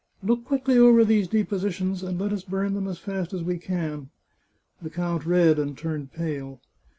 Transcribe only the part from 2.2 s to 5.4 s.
us burn them as fast as we can." The count